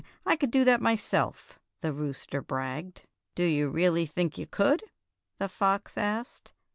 I 0.25 0.35
could 0.35 0.49
do 0.49 0.63
that 0.65 0.81
myself," 0.81 1.59
the 1.81 1.93
rooster 1.93 2.41
bragged. 2.41 3.03
"Do 3.35 3.43
you 3.43 3.69
really 3.69 4.07
think 4.07 4.35
you 4.35 4.47
could?" 4.47 4.83
the 5.37 5.47
fox 5.47 5.95
asked. 5.95 6.53